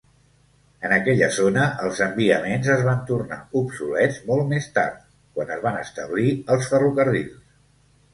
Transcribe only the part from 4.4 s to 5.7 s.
més tard, quan es